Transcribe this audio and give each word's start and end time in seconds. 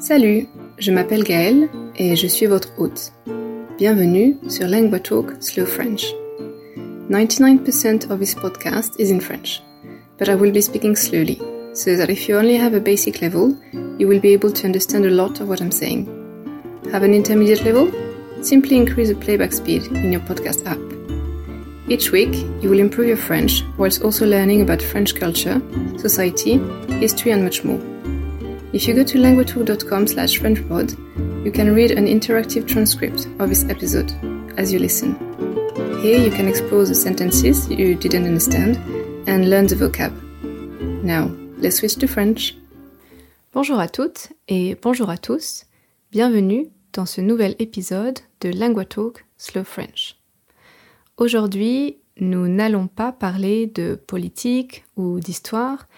Salut, 0.00 0.46
je 0.78 0.92
m'appelle 0.92 1.24
Gaëlle 1.24 1.68
et 1.94 2.16
je 2.16 2.26
suis 2.26 2.46
votre 2.46 2.72
hôte. 2.78 3.12
Bienvenue 3.76 4.38
sur 4.48 4.66
Lingua 4.66 4.98
Talk 4.98 5.26
Slow 5.40 5.66
French. 5.66 6.06
99% 7.10 8.10
of 8.10 8.18
this 8.18 8.34
podcast 8.34 8.98
is 8.98 9.10
in 9.10 9.20
French, 9.20 9.62
but 10.18 10.30
I 10.30 10.36
will 10.36 10.52
be 10.52 10.62
speaking 10.62 10.96
slowly, 10.96 11.38
so 11.74 11.94
that 11.98 12.08
if 12.08 12.26
you 12.30 12.38
only 12.38 12.56
have 12.56 12.74
a 12.74 12.80
basic 12.80 13.20
level, 13.20 13.54
you 13.98 14.08
will 14.08 14.20
be 14.20 14.32
able 14.32 14.50
to 14.50 14.64
understand 14.64 15.04
a 15.04 15.10
lot 15.10 15.38
of 15.42 15.50
what 15.50 15.60
I'm 15.60 15.70
saying. 15.70 16.08
Have 16.90 17.02
an 17.02 17.12
intermediate 17.12 17.66
level? 17.66 17.92
Simply 18.40 18.78
increase 18.78 19.10
the 19.10 19.16
playback 19.16 19.52
speed 19.52 19.82
in 19.92 20.12
your 20.12 20.22
podcast 20.22 20.64
app. 20.64 20.80
Each 21.90 22.10
week, 22.10 22.34
you 22.62 22.70
will 22.70 22.80
improve 22.80 23.08
your 23.08 23.18
French 23.18 23.62
whilst 23.76 24.02
also 24.02 24.26
learning 24.26 24.62
about 24.62 24.80
French 24.80 25.14
culture, 25.14 25.60
society, 25.98 26.58
history, 27.00 27.32
and 27.32 27.44
much 27.44 27.64
more. 27.64 27.99
If 28.72 28.86
you 28.86 28.94
go 28.94 29.02
to 29.02 29.18
languagetalk.com 29.18 30.06
slash 30.06 30.38
frenchpod, 30.38 31.44
you 31.44 31.50
can 31.50 31.74
read 31.74 31.90
an 31.90 32.06
interactive 32.06 32.68
transcript 32.68 33.26
of 33.40 33.48
this 33.48 33.64
episode 33.68 34.12
as 34.56 34.72
you 34.72 34.78
listen. 34.78 35.16
Here 36.00 36.16
you 36.16 36.30
can 36.30 36.46
explore 36.46 36.84
the 36.84 36.94
sentences 36.94 37.68
you 37.68 37.96
didn't 37.96 38.26
understand 38.26 38.76
and 39.26 39.50
learn 39.50 39.66
the 39.66 39.74
vocab. 39.74 40.12
Now, 41.02 41.32
let's 41.58 41.78
switch 41.78 41.96
to 41.96 42.06
French. 42.06 42.54
Bonjour 43.52 43.80
à 43.80 43.88
toutes 43.88 44.28
et 44.46 44.76
bonjour 44.80 45.10
à 45.10 45.18
tous. 45.18 45.64
Bienvenue 46.12 46.68
dans 46.92 47.06
ce 47.06 47.20
nouvel 47.20 47.56
épisode 47.58 48.20
de 48.40 48.50
LanguaTalk 48.50 49.26
Slow 49.36 49.64
French. 49.64 50.14
Aujourd'hui, 51.16 51.96
nous 52.20 52.46
n'allons 52.46 52.86
pas 52.86 53.10
parler 53.10 53.66
de 53.66 53.96
politique 53.96 54.84
ou 54.96 55.18
d'histoire, 55.18 55.88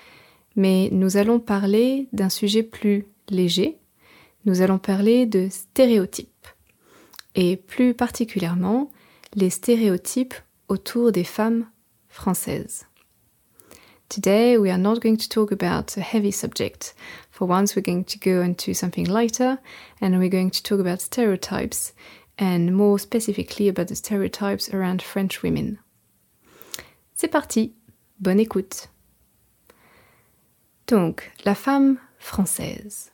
mais 0.57 0.89
nous 0.93 1.17
allons 1.17 1.41
parler 1.41 2.09
d'un 2.13 2.29
sujet 2.29 2.63
plus 2.63 3.07
léger. 3.29 3.79
Nous 4.45 4.61
allons 4.61 4.79
parler 4.79 5.27
de 5.27 5.49
stéréotypes, 5.51 6.47
et 7.35 7.57
plus 7.57 7.95
particulièrement 7.95 8.91
les 9.35 9.51
stéréotypes 9.51 10.35
autour 10.69 11.13
des 11.13 11.25
femmes 11.25 11.67
françaises. 12.09 12.87
Today 14.09 14.59
we 14.59 14.71
are 14.71 14.79
not 14.79 15.01
going 15.01 15.17
to 15.17 15.29
talk 15.29 15.53
about 15.53 15.97
a 15.97 16.03
heavy 16.03 16.33
subject. 16.33 16.95
For 17.31 17.49
once 17.49 17.75
we're 17.75 17.83
going 17.83 18.05
to 18.05 18.19
go 18.19 18.43
into 18.43 18.75
something 18.75 19.09
lighter 19.09 19.59
and 20.03 20.19
we're 20.19 20.29
going 20.29 20.51
to 20.51 20.63
talk 20.63 20.81
about 20.81 21.01
stereotypes 21.01 21.95
and 22.39 22.73
more 22.75 22.99
specifically 22.99 23.69
about 23.69 23.89
the 23.89 23.95
stereotypes 23.95 24.69
around 24.75 25.01
French 25.01 25.43
women. 25.43 25.79
C'est 27.15 27.29
parti, 27.29 27.73
bonne 28.21 28.41
écoute. 28.41 28.92
Donc, 30.93 31.33
la 31.47 31.55
femme 31.55 31.97
française. 32.19 33.13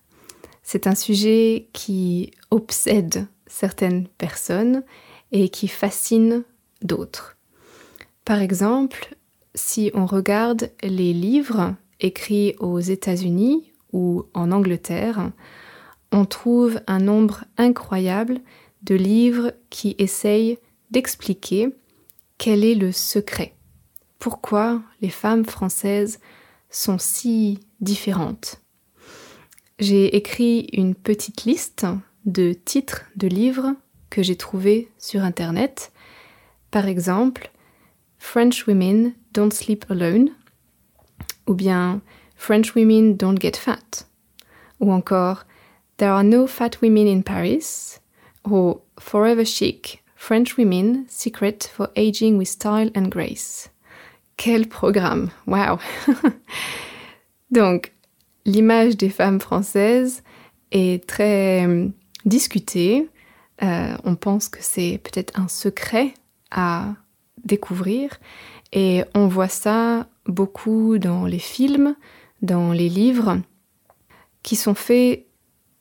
C'est 0.64 0.88
un 0.88 0.96
sujet 0.96 1.68
qui 1.72 2.32
obsède 2.50 3.28
certaines 3.46 4.08
personnes 4.08 4.82
et 5.30 5.48
qui 5.48 5.68
fascine 5.68 6.42
d'autres. 6.82 7.36
Par 8.24 8.42
exemple, 8.42 9.14
si 9.54 9.92
on 9.94 10.06
regarde 10.06 10.72
les 10.82 11.12
livres 11.12 11.76
écrits 12.00 12.56
aux 12.58 12.80
États-Unis 12.80 13.72
ou 13.92 14.24
en 14.34 14.50
Angleterre, 14.50 15.30
on 16.10 16.24
trouve 16.24 16.80
un 16.88 16.98
nombre 16.98 17.44
incroyable 17.58 18.40
de 18.82 18.96
livres 18.96 19.52
qui 19.70 19.94
essayent 19.98 20.58
d'expliquer 20.90 21.68
quel 22.38 22.64
est 22.64 22.74
le 22.74 22.90
secret. 22.90 23.54
Pourquoi 24.18 24.82
les 25.00 25.10
femmes 25.10 25.44
françaises 25.44 26.18
sont 26.70 26.98
si 26.98 27.60
différentes. 27.80 28.60
J'ai 29.78 30.16
écrit 30.16 30.68
une 30.72 30.94
petite 30.94 31.44
liste 31.44 31.86
de 32.24 32.52
titres 32.52 33.04
de 33.16 33.28
livres 33.28 33.74
que 34.10 34.22
j'ai 34.22 34.36
trouvés 34.36 34.90
sur 34.98 35.22
Internet. 35.22 35.92
Par 36.70 36.86
exemple, 36.86 37.50
French 38.18 38.66
Women 38.66 39.14
Don't 39.32 39.52
Sleep 39.52 39.84
Alone, 39.90 40.30
ou 41.46 41.54
bien 41.54 42.00
French 42.36 42.74
Women 42.74 43.16
Don't 43.16 43.40
Get 43.40 43.56
Fat, 43.56 44.06
ou 44.80 44.92
encore 44.92 45.44
There 45.96 46.10
Are 46.10 46.24
No 46.24 46.46
Fat 46.46 46.80
Women 46.82 47.06
in 47.06 47.22
Paris, 47.22 48.00
ou 48.44 48.80
Forever 48.98 49.44
Chic, 49.44 50.02
French 50.16 50.56
Women 50.58 51.04
Secret 51.08 51.70
for 51.72 51.88
Aging 51.96 52.36
with 52.36 52.48
Style 52.48 52.90
and 52.96 53.10
Grace. 53.10 53.70
Quel 54.36 54.66
programme 54.66 55.30
Wow 55.46 55.78
Donc, 57.50 57.92
l'image 58.44 58.96
des 58.96 59.10
femmes 59.10 59.40
françaises 59.40 60.22
est 60.70 61.06
très 61.06 61.66
euh, 61.66 61.88
discutée. 62.24 63.08
Euh, 63.62 63.96
on 64.04 64.14
pense 64.16 64.48
que 64.48 64.58
c'est 64.60 65.00
peut-être 65.02 65.38
un 65.38 65.48
secret 65.48 66.14
à 66.50 66.94
découvrir. 67.44 68.18
Et 68.72 69.02
on 69.14 69.28
voit 69.28 69.48
ça 69.48 70.08
beaucoup 70.26 70.98
dans 70.98 71.24
les 71.24 71.38
films, 71.38 71.96
dans 72.42 72.72
les 72.72 72.88
livres, 72.88 73.40
qui 74.42 74.56
sont 74.56 74.74
faits 74.74 75.26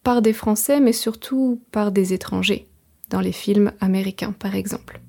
par 0.04 0.22
des 0.22 0.34
Français, 0.34 0.80
mais 0.80 0.94
surtout 0.94 1.62
par 1.72 1.92
des 1.92 2.14
étrangers, 2.14 2.68
dans 3.10 3.20
les 3.20 3.34
films 3.34 3.74
américains 3.82 4.32
par 4.32 4.56
exemple. 4.56 5.02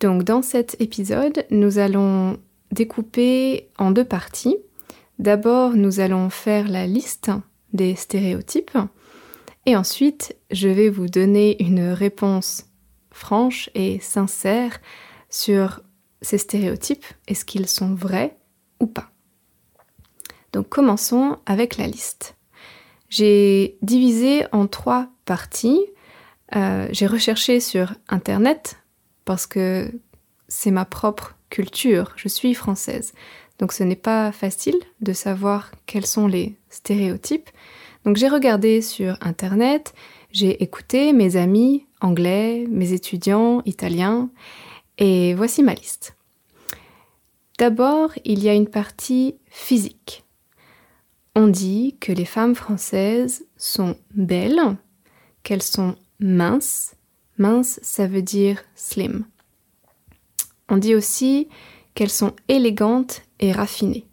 Donc 0.00 0.24
dans 0.24 0.42
cet 0.42 0.78
épisode, 0.80 1.46
nous 1.50 1.78
allons 1.78 2.38
découper 2.70 3.70
en 3.78 3.90
deux 3.90 4.04
parties. 4.04 4.56
D'abord, 5.18 5.74
nous 5.74 6.00
allons 6.00 6.30
faire 6.30 6.68
la 6.68 6.86
liste 6.86 7.30
des 7.72 7.94
stéréotypes 7.94 8.76
et 9.66 9.76
ensuite, 9.76 10.36
je 10.50 10.68
vais 10.68 10.90
vous 10.90 11.08
donner 11.08 11.62
une 11.62 11.88
réponse 11.88 12.66
franche 13.10 13.70
et 13.74 13.98
sincère 14.00 14.80
sur 15.30 15.80
ces 16.20 16.38
stéréotypes, 16.38 17.04
est-ce 17.28 17.44
qu'ils 17.44 17.68
sont 17.68 17.94
vrais 17.94 18.36
ou 18.80 18.86
pas? 18.86 19.10
Donc 20.52 20.68
commençons 20.68 21.38
avec 21.46 21.76
la 21.76 21.86
liste. 21.86 22.36
J'ai 23.08 23.78
divisé 23.82 24.44
en 24.52 24.66
trois 24.66 25.08
parties. 25.24 25.80
Euh, 26.54 26.88
j'ai 26.92 27.06
recherché 27.06 27.60
sur 27.60 27.94
Internet 28.08 28.76
parce 29.24 29.46
que 29.46 29.90
c'est 30.48 30.70
ma 30.70 30.84
propre 30.84 31.36
culture, 31.50 32.12
je 32.16 32.28
suis 32.28 32.54
française. 32.54 33.12
Donc 33.58 33.72
ce 33.72 33.82
n'est 33.82 33.96
pas 33.96 34.32
facile 34.32 34.78
de 35.00 35.12
savoir 35.12 35.70
quels 35.86 36.06
sont 36.06 36.26
les 36.26 36.56
stéréotypes. 36.68 37.50
Donc 38.04 38.16
j'ai 38.16 38.28
regardé 38.28 38.82
sur 38.82 39.16
Internet, 39.20 39.94
j'ai 40.30 40.62
écouté 40.62 41.12
mes 41.12 41.36
amis 41.36 41.86
anglais, 42.00 42.66
mes 42.68 42.92
étudiants 42.92 43.62
italiens, 43.64 44.30
et 44.98 45.34
voici 45.34 45.62
ma 45.62 45.74
liste. 45.74 46.16
D'abord, 47.58 48.10
il 48.24 48.42
y 48.42 48.48
a 48.48 48.54
une 48.54 48.68
partie 48.68 49.36
physique. 49.46 50.24
On 51.36 51.46
dit 51.46 51.96
que 52.00 52.12
les 52.12 52.24
femmes 52.24 52.54
françaises 52.54 53.46
sont 53.56 53.96
belles, 54.12 54.76
qu'elles 55.42 55.62
sont 55.62 55.96
minces, 56.20 56.94
Mince, 57.36 57.80
ça 57.82 58.06
veut 58.06 58.22
dire 58.22 58.62
slim. 58.76 59.24
On 60.68 60.76
dit 60.76 60.94
aussi 60.94 61.48
qu'elles 61.94 62.10
sont 62.10 62.32
élégantes 62.48 63.22
et. 63.50 64.04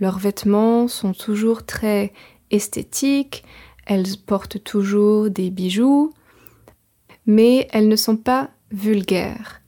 Leurs 0.00 0.18
vêtements 0.18 0.88
sont 0.88 1.12
toujours 1.12 1.64
très 1.64 2.12
esthétiques, 2.50 3.44
elles 3.86 4.18
portent 4.26 4.62
toujours 4.62 5.30
des 5.30 5.50
bijoux, 5.50 6.12
mais 7.26 7.68
elles 7.72 7.88
ne 7.88 7.96
sont 7.96 8.16
pas 8.16 8.50
vulgaires. 8.70 9.60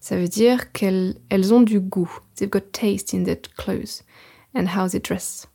Ça 0.00 0.16
veut 0.16 0.28
dire 0.28 0.72
qu'elles 0.72 1.16
ont 1.52 1.62
du 1.62 1.80
goût. 1.80 2.10
They've 2.36 2.48
got 2.48 2.60
taste 2.72 3.12
in 3.12 3.24
their 3.24 3.40
clothes 3.56 4.02
and 4.54 4.66
how 4.66 4.88
they 4.88 5.00
dress. 5.00 5.48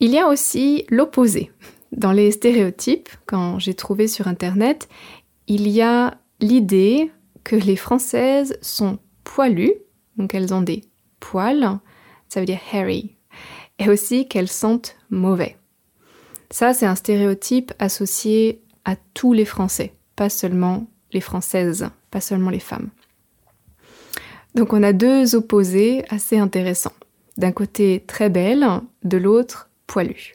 Il 0.00 0.10
y 0.10 0.18
a 0.18 0.28
aussi 0.28 0.86
l'opposé. 0.88 1.52
Dans 1.92 2.12
les 2.12 2.30
stéréotypes, 2.30 3.10
quand 3.26 3.58
j'ai 3.58 3.74
trouvé 3.74 4.08
sur 4.08 4.28
Internet, 4.28 4.88
il 5.46 5.68
y 5.68 5.82
a 5.82 6.18
l'idée 6.40 7.12
que 7.44 7.56
les 7.56 7.76
Françaises 7.76 8.56
sont 8.62 8.98
poilues, 9.24 9.74
donc 10.16 10.34
elles 10.34 10.54
ont 10.54 10.62
des 10.62 10.84
poils, 11.20 11.78
ça 12.28 12.40
veut 12.40 12.46
dire 12.46 12.60
hairy, 12.72 13.16
et 13.78 13.88
aussi 13.88 14.26
qu'elles 14.28 14.48
sentent 14.48 14.96
mauvais. 15.10 15.56
Ça, 16.50 16.74
c'est 16.74 16.86
un 16.86 16.96
stéréotype 16.96 17.72
associé 17.78 18.62
à 18.84 18.96
tous 19.14 19.32
les 19.32 19.44
Français, 19.44 19.94
pas 20.16 20.28
seulement 20.28 20.86
les 21.12 21.20
Françaises, 21.20 21.88
pas 22.10 22.20
seulement 22.20 22.50
les 22.50 22.60
femmes. 22.60 22.90
Donc 24.54 24.72
on 24.72 24.82
a 24.82 24.92
deux 24.92 25.36
opposés 25.36 26.04
assez 26.08 26.38
intéressants. 26.38 26.92
D'un 27.36 27.52
côté 27.52 28.04
très 28.06 28.28
belle, 28.30 28.66
de 29.04 29.16
l'autre 29.16 29.70
poilue. 29.86 30.34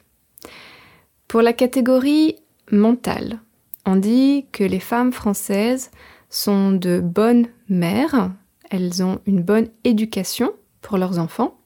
Pour 1.27 1.41
la 1.41 1.53
catégorie 1.53 2.37
mentale, 2.71 3.39
on 3.85 3.97
dit 3.97 4.47
que 4.51 4.63
les 4.63 4.79
femmes 4.79 5.11
françaises 5.11 5.91
sont 6.29 6.71
de 6.71 6.99
bonnes 6.99 7.47
mères, 7.69 8.31
elles 8.69 9.03
ont 9.03 9.19
une 9.25 9.41
bonne 9.41 9.67
éducation 9.83 10.53
pour 10.85 10.99
leurs 10.99 11.17
enfants, 11.17 11.57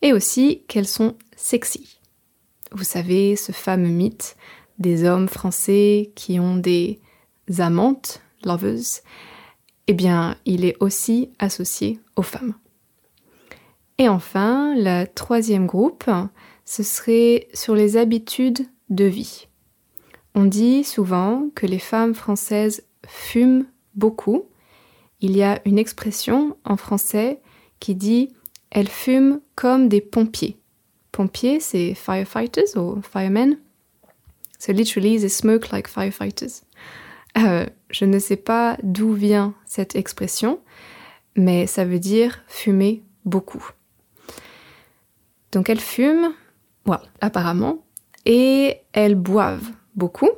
et 0.00 0.12
aussi 0.12 0.62
qu'elles 0.68 0.86
sont 0.86 1.16
sexy. 1.36 1.98
vous 2.70 2.84
savez, 2.84 3.34
ce 3.34 3.50
fameux 3.50 3.88
mythe 3.88 4.36
des 4.78 5.04
hommes 5.04 5.28
français 5.28 6.12
qui 6.14 6.38
ont 6.38 6.56
des 6.56 7.00
amantes, 7.58 8.22
lovers, 8.44 9.02
eh 9.88 9.94
bien, 9.94 10.36
il 10.44 10.64
est 10.64 10.76
aussi 10.78 11.30
associé 11.40 11.98
aux 12.14 12.22
femmes. 12.22 12.54
Et 13.98 14.08
enfin, 14.08 14.74
le 14.76 15.06
troisième 15.06 15.66
groupe, 15.66 16.08
ce 16.64 16.84
serait 16.84 17.48
sur 17.52 17.74
les 17.74 17.96
habitudes 17.96 18.66
de 18.90 19.06
vie. 19.06 19.48
On 20.36 20.44
dit 20.44 20.84
souvent 20.84 21.48
que 21.56 21.66
les 21.66 21.80
femmes 21.80 22.14
françaises 22.14 22.84
fument 23.08 23.66
beaucoup. 23.96 24.44
Il 25.20 25.36
y 25.36 25.42
a 25.42 25.60
une 25.64 25.78
expression 25.78 26.56
en 26.64 26.76
français 26.76 27.40
qui 27.84 27.94
dit 27.94 28.30
elles 28.70 28.88
fument 28.88 29.40
comme 29.56 29.90
des 29.90 30.00
pompiers. 30.00 30.56
Pompiers, 31.12 31.60
c'est 31.60 31.92
firefighters 31.92 32.76
ou 32.76 33.02
firemen? 33.02 33.58
So 34.58 34.72
literally, 34.72 35.20
they 35.20 35.28
smoke 35.28 35.70
like 35.70 35.86
firefighters. 35.86 36.62
Euh, 37.36 37.66
je 37.90 38.06
ne 38.06 38.18
sais 38.18 38.38
pas 38.38 38.78
d'où 38.82 39.12
vient 39.12 39.52
cette 39.66 39.96
expression, 39.96 40.60
mais 41.36 41.66
ça 41.66 41.84
veut 41.84 41.98
dire 41.98 42.42
fumer 42.48 43.02
beaucoup. 43.26 43.70
Donc 45.52 45.68
elles 45.68 45.78
fument, 45.78 46.32
voilà, 46.86 47.02
apparemment, 47.20 47.84
et 48.24 48.78
elles 48.94 49.14
boivent 49.14 49.72
beaucoup, 49.94 50.30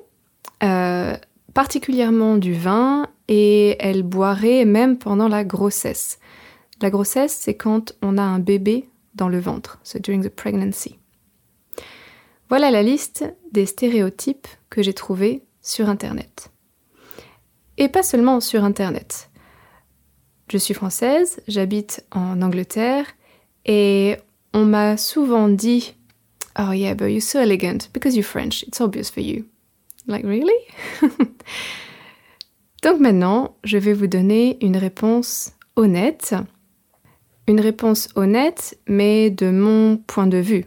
euh, 0.64 1.16
particulièrement 1.54 2.38
du 2.38 2.54
vin, 2.54 3.06
et 3.28 3.76
elles 3.78 4.02
boiraient 4.02 4.64
même 4.64 4.98
pendant 4.98 5.28
la 5.28 5.44
grossesse. 5.44 6.18
La 6.82 6.90
grossesse, 6.90 7.34
c'est 7.34 7.56
quand 7.56 7.94
on 8.02 8.18
a 8.18 8.22
un 8.22 8.38
bébé 8.38 8.88
dans 9.14 9.28
le 9.28 9.38
ventre, 9.38 9.78
so 9.82 9.98
during 9.98 10.22
the 10.22 10.28
pregnancy. 10.28 10.98
Voilà 12.48 12.70
la 12.70 12.82
liste 12.82 13.24
des 13.50 13.66
stéréotypes 13.66 14.46
que 14.70 14.82
j'ai 14.82 14.94
trouvés 14.94 15.42
sur 15.62 15.88
Internet. 15.88 16.50
Et 17.78 17.88
pas 17.88 18.02
seulement 18.02 18.40
sur 18.40 18.62
Internet. 18.62 19.30
Je 20.48 20.58
suis 20.58 20.74
française, 20.74 21.40
j'habite 21.48 22.04
en 22.12 22.40
Angleterre 22.40 23.06
et 23.64 24.16
on 24.52 24.64
m'a 24.64 24.96
souvent 24.96 25.48
dit 25.48 25.94
Oh 26.58 26.72
yeah, 26.72 26.94
but 26.94 27.10
you're 27.10 27.20
so 27.20 27.40
elegant 27.40 27.90
because 27.92 28.14
you're 28.14 28.24
French, 28.24 28.62
it's 28.62 28.80
obvious 28.80 29.10
for 29.10 29.22
you. 29.22 29.44
Like 30.06 30.24
really? 30.24 30.52
Donc 32.82 33.00
maintenant, 33.00 33.56
je 33.64 33.76
vais 33.76 33.92
vous 33.92 34.06
donner 34.06 34.56
une 34.64 34.76
réponse 34.76 35.52
honnête. 35.74 36.34
Une 37.48 37.60
réponse 37.60 38.08
honnête, 38.16 38.76
mais 38.88 39.30
de 39.30 39.50
mon 39.50 39.98
point 39.98 40.26
de 40.26 40.38
vue. 40.38 40.66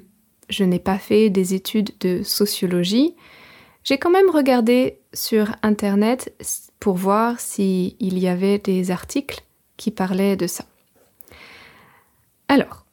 Je 0.49 0.63
n'ai 0.63 0.79
pas 0.79 0.97
fait 0.97 1.29
des 1.29 1.53
études 1.53 1.91
de 1.99 2.23
sociologie. 2.23 3.15
J'ai 3.83 3.97
quand 3.97 4.09
même 4.09 4.29
regardé 4.29 4.99
sur 5.13 5.55
Internet 5.61 6.33
pour 6.79 6.95
voir 6.95 7.39
s'il 7.39 7.95
y 7.99 8.27
avait 8.27 8.59
des 8.59 8.91
articles 8.91 9.41
qui 9.75 9.91
parlaient 9.91 10.37
de 10.37 10.47
ça. 10.47 10.65
Alors, 12.47 12.85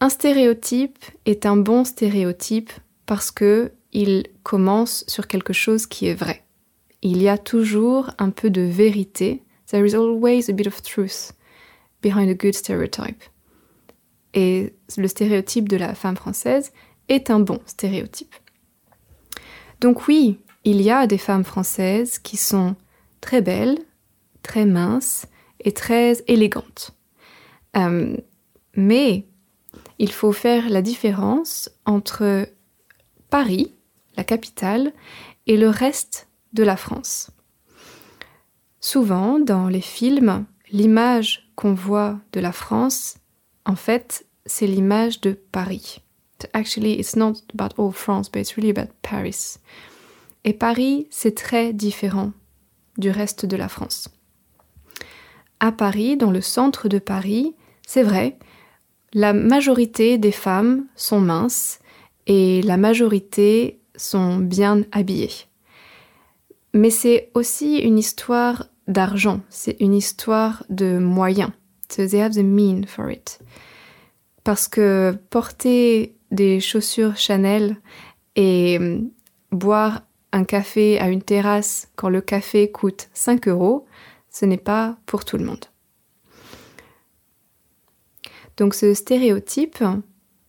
un 0.00 0.08
stéréotype 0.08 1.04
est 1.24 1.46
un 1.46 1.56
bon 1.56 1.84
stéréotype 1.84 2.72
parce 3.06 3.30
que 3.30 3.72
il 3.92 4.26
commence 4.42 5.04
sur 5.08 5.26
quelque 5.26 5.52
chose 5.52 5.86
qui 5.86 6.06
est 6.06 6.14
vrai. 6.14 6.44
Il 7.02 7.22
y 7.22 7.28
a 7.28 7.38
toujours 7.38 8.10
un 8.18 8.30
peu 8.30 8.50
de 8.50 8.62
vérité. 8.62 9.42
There 9.70 9.86
is 9.86 9.94
always 9.94 10.48
a 10.48 10.52
bit 10.52 10.66
of 10.66 10.82
truth 10.82 11.32
behind 12.06 12.30
a 12.30 12.34
good 12.34 12.54
stereotype. 12.54 13.22
Et 14.32 14.74
le 14.96 15.08
stéréotype 15.08 15.68
de 15.68 15.76
la 15.76 15.94
femme 15.94 16.16
française 16.16 16.72
est 17.08 17.30
un 17.30 17.40
bon 17.40 17.60
stéréotype. 17.66 18.34
Donc 19.80 20.06
oui, 20.06 20.38
il 20.64 20.80
y 20.82 20.90
a 20.90 21.06
des 21.06 21.18
femmes 21.18 21.44
françaises 21.44 22.18
qui 22.18 22.36
sont 22.36 22.76
très 23.20 23.40
belles, 23.40 23.78
très 24.42 24.66
minces 24.66 25.26
et 25.60 25.72
très 25.72 26.22
élégantes. 26.28 26.92
Euh, 27.76 28.16
mais 28.74 29.26
il 29.98 30.12
faut 30.12 30.32
faire 30.32 30.68
la 30.68 30.82
différence 30.82 31.70
entre 31.84 32.48
Paris, 33.30 33.72
la 34.16 34.24
capitale, 34.24 34.92
et 35.46 35.56
le 35.56 35.68
reste 35.68 36.28
de 36.52 36.62
la 36.62 36.76
France. 36.76 37.30
Souvent, 38.80 39.38
dans 39.40 39.68
les 39.68 39.80
films, 39.80 40.44
l'image 40.70 41.45
qu'on 41.56 41.74
voit 41.74 42.18
de 42.32 42.40
la 42.40 42.52
France, 42.52 43.16
en 43.64 43.76
fait, 43.76 44.26
c'est 44.44 44.66
l'image 44.66 45.20
de 45.20 45.32
Paris. 45.32 46.02
Actually, 46.52 46.92
it's 46.92 47.16
not 47.16 47.34
about 47.58 47.74
all 47.78 47.92
France, 47.92 48.30
but 48.30 48.40
it's 48.40 48.54
really 48.56 48.70
about 48.70 48.92
Paris. 49.02 49.56
Et 50.44 50.52
Paris, 50.52 51.08
c'est 51.10 51.34
très 51.34 51.72
différent 51.72 52.32
du 52.98 53.10
reste 53.10 53.46
de 53.46 53.56
la 53.56 53.68
France. 53.68 54.08
À 55.58 55.72
Paris, 55.72 56.16
dans 56.16 56.30
le 56.30 56.42
centre 56.42 56.88
de 56.88 56.98
Paris, 56.98 57.54
c'est 57.86 58.02
vrai, 58.02 58.38
la 59.14 59.32
majorité 59.32 60.18
des 60.18 60.32
femmes 60.32 60.86
sont 60.94 61.20
minces 61.20 61.78
et 62.26 62.60
la 62.62 62.76
majorité 62.76 63.80
sont 63.96 64.36
bien 64.36 64.82
habillées. 64.92 65.46
Mais 66.74 66.90
c'est 66.90 67.30
aussi 67.34 67.78
une 67.78 67.98
histoire 67.98 68.66
d'argent, 68.86 69.40
c'est 69.48 69.76
une 69.80 69.94
histoire 69.94 70.64
de 70.68 70.98
moyens. 70.98 71.50
So 71.88 72.06
the 72.06 72.38
mean 72.38 72.84
for 72.86 73.10
it. 73.10 73.38
Parce 74.44 74.68
que 74.68 75.16
porter 75.30 76.16
des 76.30 76.60
chaussures 76.60 77.16
Chanel 77.16 77.76
et 78.34 78.78
hum, 78.78 79.10
boire 79.52 80.02
un 80.32 80.44
café 80.44 80.98
à 80.98 81.08
une 81.08 81.22
terrasse 81.22 81.88
quand 81.96 82.08
le 82.08 82.20
café 82.20 82.70
coûte 82.70 83.08
5 83.14 83.48
euros, 83.48 83.86
ce 84.30 84.44
n'est 84.44 84.56
pas 84.56 84.98
pour 85.06 85.24
tout 85.24 85.38
le 85.38 85.44
monde. 85.44 85.64
Donc 88.56 88.74
ce 88.74 88.94
stéréotype 88.94 89.82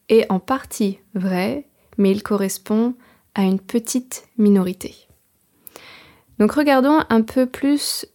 est 0.09 0.29
en 0.31 0.39
partie 0.39 0.99
vrai, 1.13 1.67
mais 1.97 2.11
il 2.11 2.23
correspond 2.23 2.95
à 3.35 3.43
une 3.43 3.59
petite 3.59 4.27
minorité. 4.37 4.95
Donc 6.39 6.51
regardons 6.51 6.99
un 7.09 7.21
peu 7.21 7.45
plus 7.45 8.05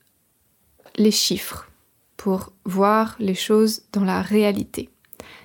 les 0.97 1.11
chiffres 1.11 1.69
pour 2.17 2.53
voir 2.65 3.17
les 3.19 3.35
choses 3.35 3.83
dans 3.93 4.05
la 4.05 4.23
réalité. 4.23 4.89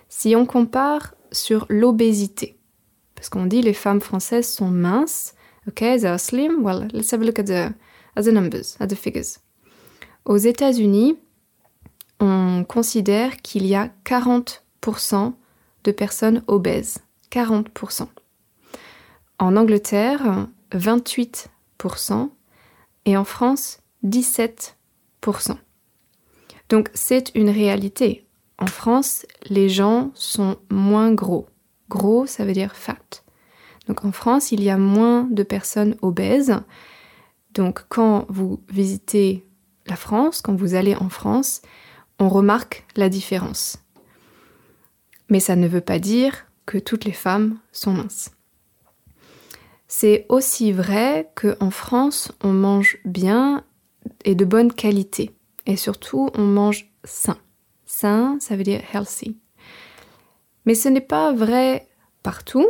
Si 0.10 0.36
on 0.36 0.46
compare 0.46 1.16
sur 1.32 1.66
l'obésité, 1.70 2.58
parce 3.16 3.30
qu'on 3.30 3.46
dit 3.46 3.62
les 3.62 3.74
femmes 3.74 4.02
françaises 4.02 4.48
sont 4.48 4.70
minces, 4.70 5.34
ok, 5.68 5.80
they 5.80 6.06
are 6.06 6.20
slim, 6.20 6.64
well, 6.64 6.88
let's 6.94 7.12
have 7.14 7.22
a 7.22 7.26
look 7.26 7.40
at 7.40 7.44
the, 7.46 7.74
at 8.16 8.24
the 8.24 8.28
numbers, 8.28 8.78
at 8.80 8.88
the 8.88 8.96
figures. 8.96 9.40
Aux 10.26 10.38
États-Unis, 10.38 11.18
on 12.20 12.64
considère 12.68 13.38
qu'il 13.38 13.66
y 13.66 13.76
a 13.76 13.92
40% 14.06 15.34
de 15.84 15.92
personnes 15.92 16.44
obèses. 16.48 17.00
40%. 17.32 18.08
En 19.40 19.56
Angleterre, 19.56 20.48
28%. 20.72 22.30
Et 23.06 23.16
en 23.16 23.24
France, 23.24 23.80
17%. 24.06 24.74
Donc 26.70 26.90
c'est 26.94 27.32
une 27.36 27.50
réalité. 27.50 28.26
En 28.58 28.68
France, 28.68 29.26
les 29.50 29.70
gens 29.70 30.12
sont 30.16 30.58
moins 30.70 31.14
gros. 31.14 31.48
Gros, 31.90 32.26
ça 32.26 32.44
veut 32.44 32.54
dire 32.54 32.76
fat. 32.76 33.24
Donc 33.88 34.04
en 34.04 34.12
France, 34.12 34.52
il 34.52 34.64
y 34.64 34.70
a 34.70 34.78
moins 34.78 35.24
de 35.30 35.44
personnes 35.44 35.96
obèses. 36.02 36.56
Donc 37.54 37.86
quand 37.90 38.26
vous 38.30 38.62
visitez 38.70 39.46
la 39.86 39.96
France, 39.96 40.42
quand 40.42 40.56
vous 40.56 40.76
allez 40.76 40.96
en 40.96 41.10
France, 41.10 41.62
on 42.20 42.30
remarque 42.30 42.86
la 42.96 43.10
différence. 43.10 43.78
Mais 45.30 45.40
ça 45.40 45.56
ne 45.56 45.68
veut 45.68 45.82
pas 45.82 46.00
dire 46.00 46.46
que 46.66 46.78
toutes 46.78 47.06
les 47.06 47.14
femmes 47.14 47.58
sont 47.72 47.94
minces. 47.94 48.32
C'est 49.88 50.26
aussi 50.28 50.74
vrai 50.74 51.32
qu'en 51.36 51.72
France, 51.72 52.32
on 52.44 52.52
mange 52.52 52.98
bien 53.06 53.64
et 54.26 54.36
de 54.36 54.46
bonne 54.46 54.72
qualité. 54.72 55.32
Et 55.66 55.76
surtout, 55.76 56.30
on 56.36 56.44
mange 56.44 56.92
sain. 57.04 57.38
Sain, 57.86 58.38
ça 58.40 58.56
veut 58.56 58.64
dire 58.64 58.82
healthy. 58.94 59.38
Mais 60.66 60.76
ce 60.76 60.90
n'est 60.90 61.02
pas 61.02 61.34
vrai 61.34 61.88
partout 62.24 62.68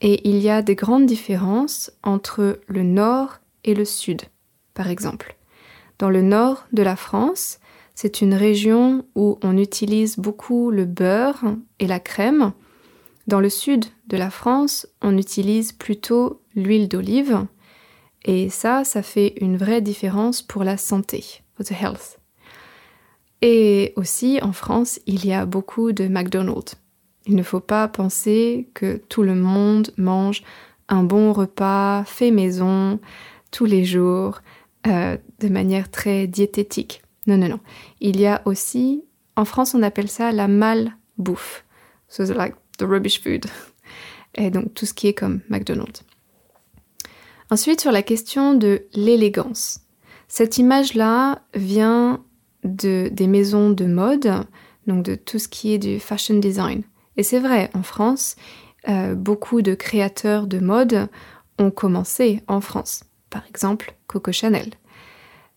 et 0.00 0.28
il 0.28 0.38
y 0.38 0.50
a 0.50 0.62
des 0.62 0.74
grandes 0.74 1.06
différences 1.06 1.90
entre 2.02 2.60
le 2.66 2.82
nord 2.82 3.38
et 3.64 3.74
le 3.74 3.84
sud, 3.84 4.22
par 4.74 4.88
exemple. 4.88 5.36
Dans 5.98 6.10
le 6.10 6.22
nord 6.22 6.66
de 6.72 6.82
la 6.82 6.96
France, 6.96 7.58
c'est 7.94 8.20
une 8.20 8.34
région 8.34 9.06
où 9.14 9.38
on 9.42 9.56
utilise 9.56 10.18
beaucoup 10.18 10.70
le 10.70 10.84
beurre 10.84 11.42
et 11.78 11.86
la 11.86 11.98
crème. 11.98 12.52
Dans 13.26 13.40
le 13.40 13.48
sud 13.48 13.86
de 14.06 14.16
la 14.16 14.30
France, 14.30 14.86
on 15.00 15.16
utilise 15.16 15.72
plutôt 15.72 16.42
l'huile 16.54 16.88
d'olive. 16.88 17.46
Et 18.26 18.50
ça, 18.50 18.82
ça 18.84 19.02
fait 19.02 19.34
une 19.40 19.56
vraie 19.56 19.80
différence 19.80 20.42
pour 20.42 20.64
la 20.64 20.76
santé, 20.76 21.24
for 21.54 21.64
the 21.64 21.70
health. 21.70 22.18
Et 23.40 23.92
aussi, 23.94 24.40
en 24.42 24.52
France, 24.52 24.98
il 25.06 25.24
y 25.24 25.32
a 25.32 25.46
beaucoup 25.46 25.92
de 25.92 26.08
McDonald's. 26.08 26.74
Il 27.26 27.36
ne 27.36 27.42
faut 27.44 27.60
pas 27.60 27.86
penser 27.86 28.68
que 28.74 29.00
tout 29.08 29.22
le 29.22 29.36
monde 29.36 29.92
mange 29.96 30.42
un 30.88 31.04
bon 31.04 31.32
repas 31.32 32.04
fait 32.04 32.32
maison 32.32 32.98
tous 33.52 33.64
les 33.64 33.84
jours 33.84 34.40
euh, 34.88 35.16
de 35.38 35.48
manière 35.48 35.90
très 35.90 36.26
diététique. 36.26 37.02
Non, 37.28 37.36
non, 37.36 37.48
non. 37.48 37.60
Il 38.00 38.20
y 38.20 38.26
a 38.26 38.42
aussi, 38.44 39.04
en 39.36 39.44
France, 39.44 39.74
on 39.74 39.82
appelle 39.82 40.08
ça 40.08 40.32
la 40.32 40.48
malbouffe. 40.48 41.64
So 42.08 42.24
like 42.24 42.54
the 42.78 42.82
rubbish 42.82 43.22
food. 43.22 43.46
Et 44.34 44.50
donc 44.50 44.74
tout 44.74 44.86
ce 44.86 44.94
qui 44.94 45.06
est 45.06 45.14
comme 45.14 45.40
McDonald's. 45.48 46.04
Ensuite, 47.50 47.80
sur 47.80 47.92
la 47.92 48.02
question 48.02 48.54
de 48.54 48.86
l'élégance. 48.94 49.80
Cette 50.28 50.58
image-là 50.58 51.42
vient 51.54 52.24
de, 52.64 53.08
des 53.12 53.28
maisons 53.28 53.70
de 53.70 53.84
mode, 53.84 54.32
donc 54.86 55.04
de 55.04 55.14
tout 55.14 55.38
ce 55.38 55.48
qui 55.48 55.72
est 55.72 55.78
du 55.78 56.00
fashion 56.00 56.38
design. 56.38 56.82
Et 57.16 57.22
c'est 57.22 57.38
vrai, 57.38 57.70
en 57.74 57.82
France, 57.82 58.34
euh, 58.88 59.14
beaucoup 59.14 59.62
de 59.62 59.74
créateurs 59.74 60.46
de 60.46 60.58
mode 60.58 61.08
ont 61.58 61.70
commencé 61.70 62.42
en 62.48 62.60
France. 62.60 63.04
Par 63.30 63.46
exemple, 63.48 63.94
Coco 64.08 64.32
Chanel. 64.32 64.70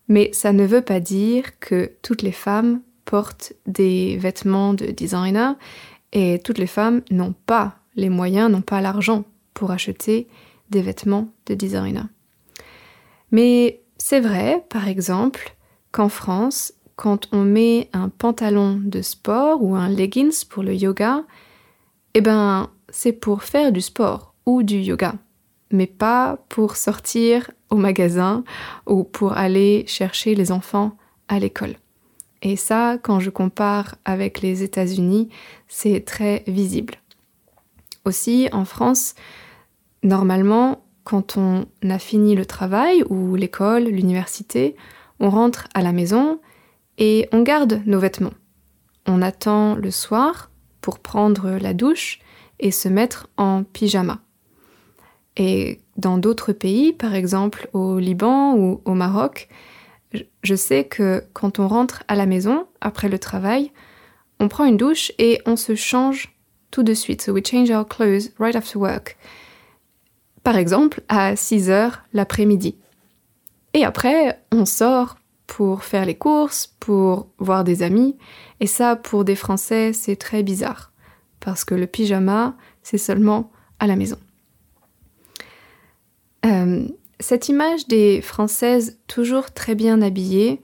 Mais 0.08 0.30
ça 0.32 0.52
ne 0.52 0.64
veut 0.64 0.82
pas 0.82 1.00
dire 1.00 1.58
que 1.58 1.92
toutes 2.02 2.22
les 2.22 2.32
femmes 2.32 2.80
portent 3.04 3.52
des 3.66 4.16
vêtements 4.16 4.74
de 4.74 4.86
designer 4.86 5.56
et 6.12 6.40
toutes 6.42 6.58
les 6.58 6.66
femmes 6.66 7.02
n'ont 7.10 7.34
pas 7.46 7.76
les 7.96 8.08
moyens, 8.08 8.50
n'ont 8.50 8.62
pas 8.62 8.80
l'argent 8.80 9.24
pour 9.54 9.70
acheter 9.70 10.28
des 10.70 10.82
vêtements 10.82 11.28
de 11.46 11.54
designer. 11.54 12.06
Mais 13.30 13.82
c'est 13.98 14.20
vrai, 14.20 14.64
par 14.68 14.88
exemple, 14.88 15.56
qu'en 15.92 16.08
France, 16.08 16.72
quand 16.96 17.28
on 17.32 17.44
met 17.44 17.88
un 17.92 18.08
pantalon 18.08 18.80
de 18.82 19.02
sport 19.02 19.62
ou 19.62 19.74
un 19.74 19.88
leggings 19.88 20.44
pour 20.46 20.62
le 20.62 20.74
yoga, 20.74 21.24
eh 22.14 22.20
ben, 22.20 22.70
c'est 22.88 23.12
pour 23.12 23.42
faire 23.42 23.72
du 23.72 23.80
sport 23.80 24.34
ou 24.46 24.62
du 24.62 24.78
yoga, 24.78 25.14
mais 25.70 25.86
pas 25.86 26.38
pour 26.48 26.76
sortir 26.76 27.50
au 27.70 27.76
magasin 27.76 28.44
ou 28.86 29.04
pour 29.04 29.32
aller 29.32 29.84
chercher 29.86 30.34
les 30.34 30.52
enfants 30.52 30.96
à 31.28 31.38
l'école. 31.38 31.76
Et 32.42 32.56
ça, 32.56 32.98
quand 33.02 33.20
je 33.20 33.30
compare 33.30 33.96
avec 34.04 34.40
les 34.40 34.62
États-Unis, 34.62 35.28
c'est 35.68 36.04
très 36.04 36.42
visible. 36.46 36.94
Aussi, 38.04 38.48
en 38.52 38.64
France, 38.64 39.14
normalement, 40.02 40.84
quand 41.04 41.36
on 41.36 41.66
a 41.88 41.98
fini 41.98 42.34
le 42.34 42.46
travail 42.46 43.02
ou 43.08 43.34
l'école, 43.34 43.84
l'université, 43.84 44.76
on 45.18 45.30
rentre 45.30 45.68
à 45.74 45.82
la 45.82 45.92
maison 45.92 46.40
et 46.98 47.28
on 47.32 47.42
garde 47.42 47.82
nos 47.86 47.98
vêtements. 47.98 48.34
On 49.06 49.22
attend 49.22 49.74
le 49.74 49.90
soir 49.90 50.50
pour 50.80 50.98
prendre 50.98 51.58
la 51.60 51.74
douche 51.74 52.20
et 52.58 52.70
se 52.70 52.88
mettre 52.88 53.28
en 53.36 53.64
pyjama. 53.64 54.20
Et 55.36 55.80
dans 55.96 56.18
d'autres 56.18 56.52
pays, 56.52 56.92
par 56.92 57.14
exemple 57.14 57.68
au 57.72 57.98
Liban 57.98 58.54
ou 58.54 58.82
au 58.84 58.94
Maroc, 58.94 59.48
je 60.42 60.54
sais 60.54 60.84
que 60.84 61.24
quand 61.32 61.58
on 61.58 61.68
rentre 61.68 62.02
à 62.08 62.16
la 62.16 62.26
maison 62.26 62.66
après 62.80 63.08
le 63.08 63.18
travail, 63.18 63.72
on 64.38 64.48
prend 64.48 64.64
une 64.64 64.76
douche 64.76 65.12
et 65.18 65.40
on 65.46 65.56
se 65.56 65.74
change 65.74 66.34
tout 66.70 66.82
de 66.82 66.94
suite. 66.94 67.22
So 67.22 67.32
we 67.32 67.42
change 67.46 67.70
our 67.70 67.86
clothes 67.86 68.32
right 68.38 68.56
after 68.56 68.78
work. 68.78 69.16
Par 70.42 70.56
exemple, 70.56 71.02
à 71.08 71.36
6 71.36 71.70
heures 71.70 72.02
l'après-midi. 72.12 72.76
Et 73.74 73.84
après, 73.84 74.42
on 74.52 74.64
sort 74.64 75.16
pour 75.46 75.82
faire 75.82 76.06
les 76.06 76.14
courses, 76.14 76.76
pour 76.78 77.28
voir 77.38 77.64
des 77.64 77.82
amis. 77.82 78.16
Et 78.60 78.66
ça, 78.66 78.94
pour 78.94 79.24
des 79.24 79.34
Français, 79.34 79.92
c'est 79.92 80.16
très 80.16 80.42
bizarre. 80.42 80.92
Parce 81.40 81.64
que 81.64 81.74
le 81.74 81.86
pyjama, 81.86 82.56
c'est 82.82 82.98
seulement 82.98 83.50
à 83.80 83.86
la 83.86 83.96
maison. 83.96 84.18
Euh, 86.46 86.86
cette 87.18 87.48
image 87.48 87.88
des 87.88 88.22
Françaises 88.22 88.98
toujours 89.08 89.50
très 89.50 89.74
bien 89.74 90.02
habillées, 90.02 90.62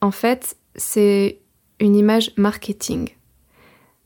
en 0.00 0.12
fait, 0.12 0.56
c'est 0.76 1.40
une 1.80 1.96
image 1.96 2.32
marketing. 2.36 3.08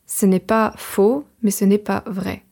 Ce 0.07 0.25
n'est 0.25 0.41
pas 0.41 0.73
faux, 0.77 1.27
mais 1.43 1.51
ce 1.51 1.67
n'est 1.67 1.79
pas 1.79 2.03
vrai. 2.07 2.46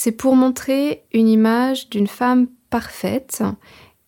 C'est 0.00 0.12
pour 0.12 0.36
montrer 0.36 1.02
une 1.12 1.26
image 1.26 1.90
d'une 1.90 2.06
femme 2.06 2.46
parfaite, 2.70 3.42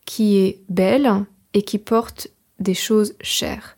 qui 0.05 0.37
est 0.37 0.61
belle 0.69 1.25
et 1.53 1.63
qui 1.63 1.79
porte 1.79 2.29
des 2.59 2.73
choses 2.73 3.13
chères. 3.19 3.77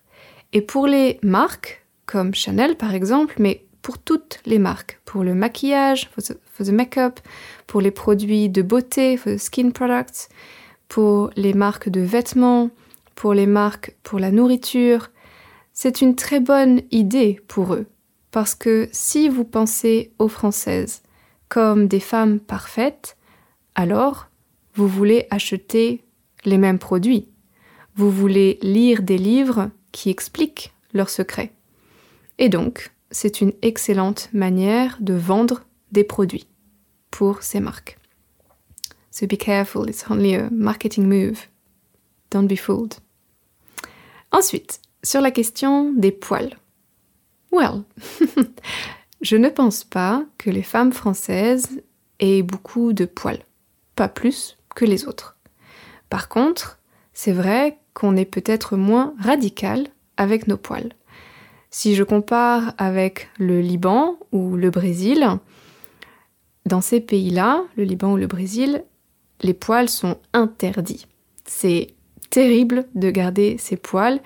Et 0.52 0.62
pour 0.62 0.86
les 0.86 1.20
marques, 1.24 1.84
comme 2.06 2.36
Chanel 2.36 2.78
par 2.78 2.94
exemple, 2.94 3.34
mais 3.40 3.66
pour 3.82 3.98
toutes 3.98 4.42
les 4.46 4.60
marques, 4.60 5.02
pour 5.06 5.24
le 5.24 5.34
maquillage, 5.34 6.12
for 6.12 6.24
the, 6.24 6.70
make-up, 6.70 7.20
pour 7.66 7.82
les 7.82 7.90
produits 7.90 8.48
de 8.48 8.62
beauté, 8.62 9.18
for 9.18 9.34
the 9.34 9.40
skin 9.40 9.72
products, 9.72 10.30
pour 10.90 11.32
les 11.36 11.56
marques 11.56 11.90
de 11.90 12.02
vêtements, 12.02 12.70
pour 13.16 13.34
les 13.34 13.48
marques 13.48 13.96
pour 14.04 14.20
la 14.20 14.30
nourriture, 14.30 15.10
c'est 15.74 16.02
une 16.02 16.16
très 16.16 16.40
bonne 16.40 16.82
idée 16.92 17.42
pour 17.48 17.74
eux. 17.74 17.88
Parce 18.30 18.54
que 18.54 18.88
si 18.92 19.30
vous 19.30 19.46
pensez 19.46 20.14
aux 20.20 20.28
Françaises 20.28 21.02
comme 21.54 21.88
des 21.88 22.00
femmes 22.00 22.40
parfaites, 22.40 23.16
alors 23.76 24.28
vous 24.74 24.88
voulez 24.88 25.28
acheter 25.30 26.04
les 26.46 26.58
mêmes 26.58 26.80
produits. 26.80 27.30
Vous 27.94 28.10
voulez 28.10 28.58
lire 28.64 29.04
des 29.04 29.20
livres 29.20 29.70
qui 29.92 30.10
expliquent 30.10 30.74
leurs 30.96 31.12
secrets. 31.12 31.54
Et 32.40 32.50
donc, 32.50 32.92
c'est 33.12 33.40
une 33.40 33.54
excellente 33.62 34.30
manière 34.34 34.98
de 35.00 35.14
vendre 35.14 35.62
des 35.92 36.04
produits 36.04 36.48
pour 37.12 37.44
ces 37.44 37.60
marques. 37.60 38.00
So 39.12 39.28
be 39.28 39.38
careful, 39.38 39.88
it's 39.88 40.06
only 40.10 40.34
a 40.34 40.50
marketing 40.50 41.06
move. 41.06 41.38
Don't 42.32 42.48
be 42.48 42.58
fooled. 42.58 42.96
Ensuite, 44.32 44.82
sur 45.04 45.22
la 45.22 45.30
question 45.30 45.94
des 45.94 46.12
poils. 46.12 46.58
Well, 47.52 47.84
je 49.24 49.38
ne 49.38 49.50
pense 49.50 49.86
pas 49.86 50.24
que 50.38 50.50
les 50.50 50.62
femmes 50.62 50.92
françaises 50.92 51.82
aient 52.20 52.44
beaucoup 52.44 52.92
de 52.92 53.06
poils, 53.06 53.44
pas 53.96 54.10
plus 54.10 54.58
que 54.76 54.84
les 54.84 55.08
autres. 55.08 55.38
Par 56.10 56.28
contre, 56.28 56.78
c'est 57.14 57.32
vrai 57.32 57.80
qu'on 57.94 58.18
est 58.18 58.26
peut-être 58.26 58.76
moins 58.76 59.16
radical 59.20 59.88
avec 60.18 60.48
nos 60.48 60.58
poils. 60.58 60.92
Si 61.72 61.96
je 61.96 62.04
compare 62.04 62.74
avec 62.78 63.30
le 63.40 63.62
Liban 63.62 64.18
ou 64.32 64.58
le 64.58 64.70
Brésil, 64.70 65.26
dans 66.66 66.82
ces 66.82 67.00
pays-là, 67.00 67.64
le 67.78 67.86
Liban 67.86 68.14
ou 68.14 68.18
le 68.18 68.28
Brésil, 68.28 68.84
les 69.42 69.54
poils 69.54 69.90
sont 69.90 70.18
interdits. 70.34 71.08
C'est 71.46 71.88
terrible 72.30 72.88
de 72.94 73.10
garder 73.10 73.58
ces 73.58 73.78
poils 73.78 74.20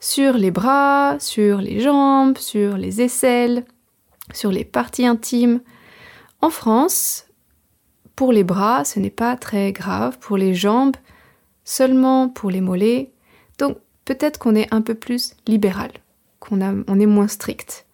sur 0.00 0.34
les 0.34 0.50
bras, 0.50 1.16
sur 1.20 1.58
les 1.58 1.80
jambes, 1.80 2.38
sur 2.38 2.76
les 2.76 3.00
aisselles, 3.00 3.64
sur 4.32 4.50
les 4.50 4.64
parties 4.64 5.06
intimes. 5.06 5.60
En 6.40 6.50
France, 6.50 7.26
pour 8.14 8.32
les 8.32 8.44
bras, 8.44 8.84
ce 8.84 8.98
n'est 8.98 9.10
pas 9.10 9.36
très 9.36 9.72
grave, 9.72 10.18
pour 10.18 10.36
les 10.36 10.54
jambes, 10.54 10.96
seulement 11.64 12.28
pour 12.28 12.50
les 12.50 12.60
mollets. 12.60 13.12
Donc 13.58 13.78
peut-être 14.04 14.38
qu'on 14.38 14.54
est 14.54 14.72
un 14.72 14.82
peu 14.82 14.94
plus 14.94 15.34
libéral, 15.46 15.90
qu'on 16.40 16.84
on 16.86 17.00
est 17.00 17.06
moins 17.06 17.28
strict. 17.28 17.86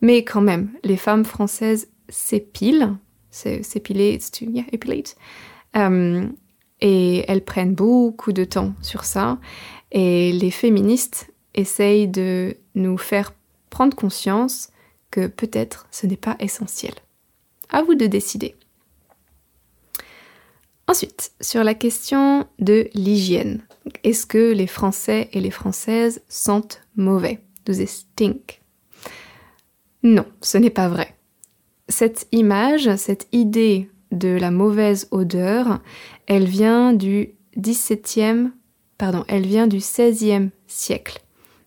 Mais 0.00 0.24
quand 0.24 0.40
même, 0.40 0.70
les 0.84 0.96
femmes 0.96 1.24
françaises 1.24 1.88
s'épilent, 2.08 2.96
s'épiler, 3.30 4.18
euh, 5.76 6.28
et 6.80 7.24
elles 7.28 7.44
prennent 7.44 7.74
beaucoup 7.74 8.32
de 8.32 8.44
temps 8.44 8.74
sur 8.82 9.04
ça. 9.04 9.38
Et 9.92 10.32
les 10.32 10.50
féministes 10.50 11.32
essayent 11.54 12.08
de 12.08 12.56
nous 12.74 12.98
faire 12.98 13.32
prendre 13.70 13.96
conscience 13.96 14.70
peut-être 15.20 15.86
ce 15.90 16.06
n'est 16.06 16.16
pas 16.16 16.36
essentiel. 16.40 16.94
À 17.70 17.82
vous 17.82 17.94
de 17.94 18.06
décider. 18.06 18.54
Ensuite, 20.88 21.32
sur 21.40 21.64
la 21.64 21.74
question 21.74 22.46
de 22.60 22.88
l'hygiène. 22.94 23.62
Est-ce 24.04 24.26
que 24.26 24.52
les 24.52 24.68
Français 24.68 25.28
et 25.32 25.40
les 25.40 25.50
Françaises 25.50 26.22
sentent 26.28 26.82
mauvais? 26.96 27.40
Do 27.64 27.72
stink? 27.72 28.60
Non, 30.04 30.24
ce 30.40 30.58
n'est 30.58 30.70
pas 30.70 30.88
vrai. 30.88 31.16
Cette 31.88 32.28
image, 32.30 32.94
cette 32.96 33.26
idée 33.32 33.90
de 34.12 34.28
la 34.28 34.52
mauvaise 34.52 35.08
odeur, 35.10 35.80
elle 36.26 36.46
vient 36.46 36.92
du 36.92 37.34
17e, 37.56 38.50
pardon, 38.98 39.24
elle 39.26 39.46
vient 39.46 39.66
du 39.66 39.78
16e 39.78 40.50
siècle. 40.68 41.20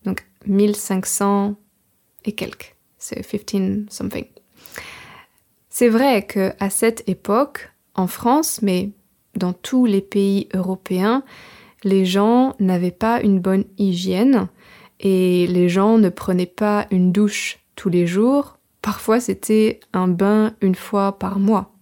Donc 0.04 0.26
1500 0.46 1.56
et 2.24 2.32
quelques. 2.32 2.76
C'est 3.00 3.22
15 3.22 3.86
something. 3.88 4.26
C'est 5.70 5.88
vrai 5.88 6.26
que 6.26 6.52
à 6.60 6.70
cette 6.70 7.08
époque, 7.08 7.72
en 7.94 8.06
France, 8.06 8.60
mais 8.62 8.90
dans 9.34 9.52
tous 9.52 9.86
les 9.86 10.02
pays 10.02 10.48
européens, 10.54 11.24
les 11.82 12.04
gens 12.04 12.54
n'avaient 12.60 12.90
pas 12.90 13.22
une 13.22 13.40
bonne 13.40 13.64
hygiène 13.78 14.48
et 15.00 15.46
les 15.46 15.68
gens 15.68 15.96
ne 15.96 16.10
prenaient 16.10 16.44
pas 16.44 16.86
une 16.90 17.10
douche 17.10 17.58
tous 17.74 17.88
les 17.88 18.06
jours. 18.06 18.58
Parfois, 18.82 19.18
c'était 19.18 19.80
un 19.94 20.08
bain 20.08 20.54
une 20.60 20.74
fois 20.74 21.18
par 21.18 21.38
mois. 21.38 21.74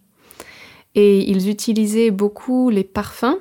Et 0.94 1.28
ils 1.28 1.48
utilisaient 1.48 2.12
beaucoup 2.12 2.70
les 2.70 2.84
parfums 2.84 3.38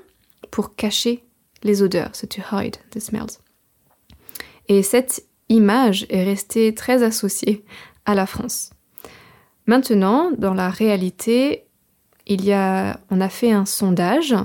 pour 0.49 0.75
cacher 0.75 1.23
les 1.63 1.83
odeurs, 1.83 2.15
so 2.15 2.25
to 2.25 2.41
hide 2.51 2.77
the 2.91 2.99
smells. 2.99 3.39
Et 4.67 4.83
cette 4.83 5.26
image 5.49 6.05
est 6.09 6.23
restée 6.23 6.73
très 6.73 7.03
associée 7.03 7.63
à 8.05 8.15
la 8.15 8.25
France. 8.25 8.71
Maintenant, 9.65 10.31
dans 10.37 10.53
la 10.53 10.69
réalité, 10.69 11.65
il 12.25 12.43
y 12.45 12.53
a, 12.53 12.99
on 13.09 13.21
a 13.21 13.29
fait 13.29 13.51
un 13.51 13.65
sondage, 13.65 14.35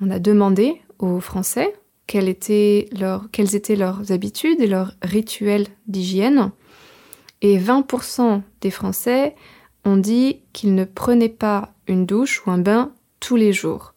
on 0.00 0.10
a 0.10 0.18
demandé 0.18 0.80
aux 0.98 1.20
Français 1.20 1.74
quelles 2.06 2.28
étaient, 2.28 2.88
quelles 3.32 3.54
étaient 3.54 3.76
leurs 3.76 4.12
habitudes 4.12 4.60
et 4.60 4.66
leurs 4.66 4.92
rituels 5.02 5.66
d'hygiène. 5.86 6.52
Et 7.42 7.58
20% 7.58 8.42
des 8.60 8.70
Français 8.70 9.34
ont 9.84 9.96
dit 9.96 10.42
qu'ils 10.52 10.74
ne 10.74 10.84
prenaient 10.84 11.28
pas 11.28 11.74
une 11.86 12.06
douche 12.06 12.46
ou 12.46 12.50
un 12.50 12.58
bain 12.58 12.92
tous 13.20 13.36
les 13.36 13.52
jours. 13.52 13.94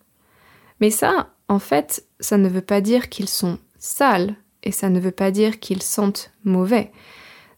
Mais 0.81 0.89
ça, 0.89 1.33
en 1.47 1.59
fait, 1.59 2.05
ça 2.19 2.37
ne 2.37 2.49
veut 2.49 2.61
pas 2.61 2.81
dire 2.81 3.09
qu'ils 3.09 3.29
sont 3.29 3.57
sales 3.77 4.35
et 4.63 4.71
ça 4.71 4.89
ne 4.89 4.99
veut 4.99 5.11
pas 5.11 5.31
dire 5.31 5.59
qu'ils 5.59 5.81
sentent 5.81 6.31
mauvais. 6.43 6.91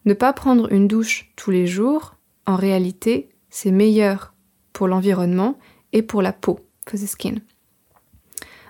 Ne 0.04 0.14
pas 0.14 0.32
prendre 0.32 0.72
une 0.72 0.88
douche 0.88 1.32
tous 1.36 1.50
les 1.50 1.66
jours, 1.66 2.16
en 2.46 2.56
réalité, 2.56 3.28
c'est 3.50 3.70
meilleur 3.70 4.34
pour 4.72 4.88
l'environnement 4.88 5.58
et 5.92 6.02
pour 6.02 6.22
la 6.22 6.32
peau, 6.32 6.60
for 6.88 6.98
skin. 6.98 7.36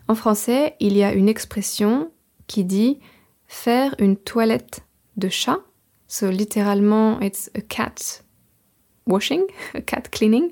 En 0.08 0.14
français, 0.14 0.76
il 0.80 0.96
y 0.96 1.04
a 1.04 1.12
une 1.14 1.28
expression 1.28 2.10
qui 2.46 2.64
dit 2.64 2.98
faire 3.46 3.94
une 3.98 4.16
toilette 4.16 4.84
de 5.16 5.28
chat. 5.28 5.60
So 6.08 6.30
littéralement, 6.30 7.20
it's 7.20 7.50
a 7.54 7.60
cat 7.60 8.22
washing, 9.06 9.42
a 9.74 9.80
cat 9.80 10.02
cleaning. 10.10 10.50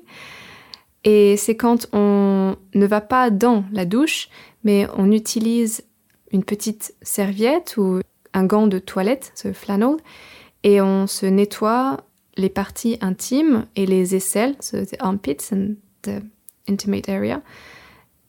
Et 1.03 1.35
c'est 1.37 1.55
quand 1.55 1.87
on 1.93 2.55
ne 2.73 2.85
va 2.85 3.01
pas 3.01 3.29
dans 3.29 3.65
la 3.71 3.85
douche, 3.85 4.29
mais 4.63 4.87
on 4.95 5.11
utilise 5.11 5.83
une 6.31 6.43
petite 6.43 6.95
serviette 7.01 7.77
ou 7.77 8.01
un 8.33 8.45
gant 8.45 8.67
de 8.67 8.79
toilette, 8.79 9.31
ce 9.35 9.53
flannel, 9.53 9.97
et 10.63 10.81
on 10.81 11.07
se 11.07 11.25
nettoie 11.25 11.97
les 12.37 12.49
parties 12.49 12.97
intimes 13.01 13.65
et 13.75 13.85
les 13.85 14.15
aisselles, 14.15 14.55
so 14.59 14.85
the 14.85 14.95
armpits 14.99 15.51
and 15.51 15.75
the 16.03 16.21
intimate 16.69 17.09
area, 17.09 17.41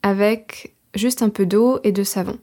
avec 0.02 0.74
juste 0.94 1.22
un 1.22 1.28
peu 1.28 1.46
d'eau 1.46 1.78
et 1.84 1.92
de 1.92 2.02
savon. 2.02 2.38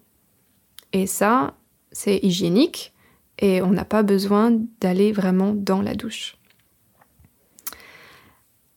Et 0.93 1.05
ça, 1.05 1.55
c'est 1.91 2.17
hygiénique 2.17 2.93
et 3.39 3.61
on 3.61 3.71
n'a 3.71 3.85
pas 3.85 4.03
besoin 4.03 4.51
d'aller 4.79 5.11
vraiment 5.11 5.53
dans 5.53 5.81
la 5.81 5.95
douche. 5.95 6.37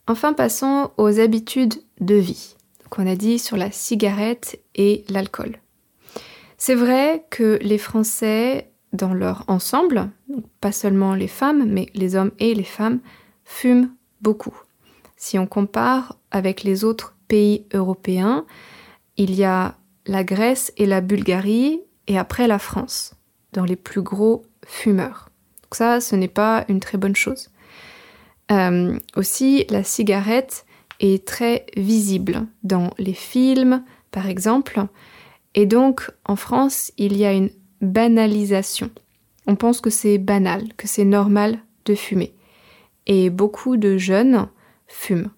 Enfin, 0.06 0.32
passons 0.32 0.90
aux 0.96 1.20
habitudes 1.20 1.74
de 2.00 2.16
vie 2.16 2.56
qu'on 2.90 3.06
a 3.06 3.16
dit 3.16 3.38
sur 3.38 3.56
la 3.56 3.70
cigarette 3.70 4.60
et 4.74 5.04
l'alcool. 5.08 5.62
C'est 6.64 6.76
vrai 6.76 7.26
que 7.28 7.59
les 7.61 7.76
Français, 7.76 8.71
dans 8.92 9.14
leur 9.14 9.42
ensemble, 9.49 10.09
pas 10.61 10.71
seulement 10.71 11.16
les 11.16 11.26
femmes, 11.26 11.64
mais 11.66 11.88
les 11.92 12.14
hommes 12.14 12.31
et 12.38 12.54
les 12.54 12.62
femmes, 12.62 13.00
fument 13.45 13.90
beaucoup. 14.21 14.57
Si 15.16 15.40
on 15.40 15.49
compare 15.49 16.21
avec 16.31 16.62
les 16.62 16.85
autres 16.85 17.16
pays 17.26 17.66
européens, 17.75 18.47
il 19.16 19.35
y 19.35 19.42
a 19.42 19.75
la 20.07 20.23
Grèce 20.23 20.73
et 20.76 20.87
la 20.87 21.00
Bulgarie, 21.00 21.81
et 22.07 22.16
après 22.16 22.47
la 22.47 22.61
France, 22.61 23.16
dans 23.52 23.64
les 23.64 23.75
plus 23.75 24.02
gros 24.02 24.45
fumeurs. 24.64 25.31
Ça, 25.73 26.00
ce 26.00 26.14
n'est 26.14 26.28
pas 26.28 26.64
une 26.69 26.78
très 26.78 26.97
bonne 26.97 27.16
chose. 27.16 27.50
Euh, 28.52 28.97
aussi, 29.16 29.66
la 29.69 29.83
cigarette 29.83 30.64
est 31.00 31.26
très 31.26 31.66
visible 31.76 32.47
dans 32.62 32.92
les 32.99 33.14
films, 33.14 33.83
par 34.12 34.28
exemple, 34.28 34.87
et 35.54 35.67
donc 35.67 36.10
en 36.25 36.36
France, 36.36 36.93
il 36.97 37.17
y 37.17 37.25
a 37.25 37.32
une 37.32 37.50
banalisation. 37.80 38.91
On 39.47 39.56
pense 39.56 39.80
que 39.80 39.91
c'est 39.91 40.19
banal, 40.19 40.73
que 40.76 40.86
c'est 40.86 41.04
normal 41.04 41.58
de 41.84 41.95
fumer. 41.95 42.32
Et 43.06 43.30
beaucoup 43.30 43.76
de 43.76 43.99
jeunes 43.99 44.49
fument. 44.86 45.30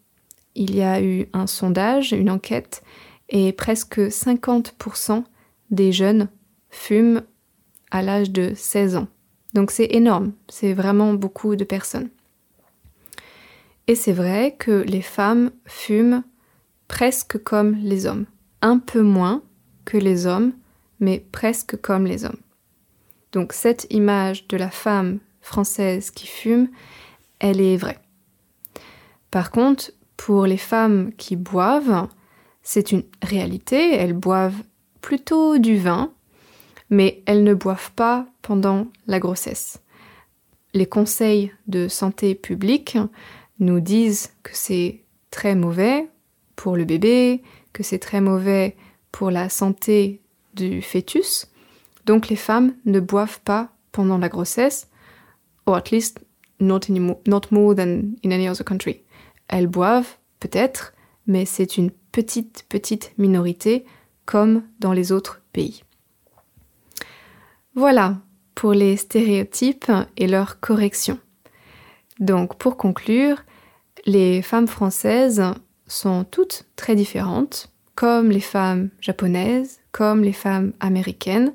Il 0.55 0.75
y 0.75 0.83
a 0.83 1.03
eu 1.03 1.27
un 1.33 1.47
sondage, 1.47 2.13
une 2.13 2.31
enquête, 2.31 2.83
et 3.29 3.53
presque 3.53 3.99
50% 3.99 5.25
des 5.71 5.91
jeunes 5.91 6.29
fument 6.71 7.23
à 7.91 8.03
l'âge 8.03 8.31
de 8.31 8.53
16 8.55 8.97
ans. 8.97 9.09
Donc 9.55 9.71
c'est 9.71 9.89
énorme, 9.91 10.33
c'est 10.49 10.75
vraiment 10.75 11.15
beaucoup 11.15 11.57
de 11.57 11.65
personnes. 11.65 12.11
Et 13.87 13.95
c'est 13.95 14.13
vrai 14.13 14.57
que 14.59 14.83
les 14.87 15.03
femmes 15.03 15.51
fument 15.67 16.23
presque 16.89 17.43
comme 17.43 17.77
les 17.77 18.07
hommes. 18.07 18.27
Un 18.63 18.79
peu 18.79 19.03
moins 19.03 19.43
que 19.85 19.97
les 19.97 20.27
hommes, 20.27 20.53
mais 21.01 21.25
presque 21.33 21.81
comme 21.81 22.07
les 22.07 22.25
hommes. 22.25 22.41
Donc 23.33 23.53
cette 23.53 23.87
image 23.91 24.47
de 24.49 24.57
la 24.57 24.71
femme 24.71 25.19
française 25.41 26.11
qui 26.11 26.27
fume, 26.27 26.69
elle 27.39 27.61
est 27.61 27.77
vraie. 27.77 27.99
Par 29.31 29.51
contre, 29.51 29.93
pour 30.17 30.47
les 30.47 30.57
femmes 30.57 31.13
qui 31.19 31.37
boivent, 31.37 32.09
c'est 32.63 32.93
une 32.93 33.03
réalité, 33.23 33.95
elles 33.95 34.13
boivent 34.13 34.63
plutôt 35.01 35.59
du 35.59 35.77
vin, 35.77 36.13
mais 36.89 37.23
elles 37.27 37.45
ne 37.45 37.55
boivent 37.55 37.93
pas 37.93 38.27
pendant 38.41 38.87
la 39.07 39.19
grossesse. 39.19 39.81
Les 40.73 40.87
conseils 40.87 41.53
de 41.67 41.89
santé 41.89 42.35
publique 42.35 42.97
nous 43.59 43.81
disent 43.81 44.33
que 44.43 44.53
c'est 44.55 45.03
très 45.31 45.55
mauvais 45.55 46.09
pour 46.57 46.77
le 46.77 46.85
bébé, 46.85 47.43
que 47.73 47.83
c'est 47.83 47.99
très 47.99 48.21
mauvais 48.21 48.77
pour 49.15 49.31
la 49.31 49.49
santé 49.49 50.21
du 50.55 50.83
fœtus. 50.83 51.47
Donc 52.05 52.29
les 52.29 52.37
femmes 52.37 52.75
ne 52.85 52.99
boivent 52.99 53.41
pas 53.43 53.71
pendant 53.93 54.19
la 54.19 54.29
grossesse, 54.29 54.89
or 55.67 55.77
at 55.77 55.91
least 55.93 56.19
not, 56.59 56.81
not 57.25 57.43
more 57.53 57.77
than 57.77 58.17
in 58.25 58.33
any 58.33 58.49
other 58.49 58.65
country. 58.65 59.05
Elles 59.47 59.69
boivent 59.69 60.17
peut-être, 60.41 60.95
mais 61.29 61.45
c'est 61.45 61.77
une 61.77 61.93
petite, 62.11 62.67
petite 62.69 63.13
minorité 63.17 63.85
comme 64.27 64.65
dans 64.81 64.93
les 64.93 65.13
autres 65.13 65.43
pays. 65.53 65.85
Voilà 67.77 68.19
pour 68.57 68.73
les 68.73 68.97
stéréotypes 68.97 69.93
et 70.17 70.27
leurs 70.27 70.59
corrections. 70.59 71.21
Donc 72.19 72.59
pour 72.59 72.77
conclure, 72.77 73.45
les 74.07 74.43
femmes 74.43 74.67
françaises 74.67 75.41
sont 75.87 76.25
toutes 76.25 76.67
très 76.75 76.97
différentes, 76.97 77.71
comme 77.95 78.31
les 78.31 78.41
femmes 78.41 78.91
japonaises, 79.01 79.81
comme 79.93 80.23
les 80.23 80.33
femmes 80.33 80.73
américaines. 80.81 81.53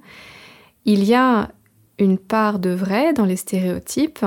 Il 0.85 1.03
y 1.03 1.13
a 1.13 1.51
une 1.97 2.17
part 2.17 2.59
de 2.59 2.69
vrai 2.69 3.13
dans 3.13 3.25
les 3.25 3.35
stéréotypes, 3.35 4.25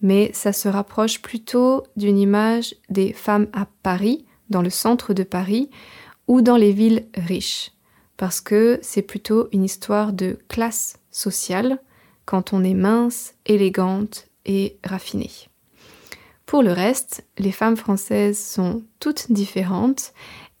mais 0.00 0.30
ça 0.34 0.52
se 0.52 0.68
rapproche 0.68 1.22
plutôt 1.22 1.84
d'une 1.96 2.18
image 2.18 2.74
des 2.90 3.12
femmes 3.12 3.46
à 3.52 3.66
Paris, 3.82 4.24
dans 4.50 4.62
le 4.62 4.70
centre 4.70 5.14
de 5.14 5.22
Paris, 5.22 5.70
ou 6.26 6.42
dans 6.42 6.56
les 6.56 6.72
villes 6.72 7.06
riches, 7.14 7.72
parce 8.16 8.40
que 8.40 8.78
c'est 8.82 9.02
plutôt 9.02 9.48
une 9.52 9.64
histoire 9.64 10.12
de 10.12 10.38
classe 10.48 10.98
sociale 11.10 11.78
quand 12.24 12.52
on 12.52 12.64
est 12.64 12.74
mince, 12.74 13.34
élégante 13.46 14.26
et 14.46 14.78
raffinée. 14.84 15.30
Pour 16.46 16.62
le 16.62 16.72
reste, 16.72 17.24
les 17.38 17.52
femmes 17.52 17.76
françaises 17.76 18.38
sont 18.38 18.82
toutes 19.00 19.32
différentes 19.32 20.12